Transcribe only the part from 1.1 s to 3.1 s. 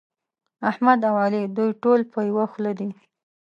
علي دوی ټول په يوه خوله دي.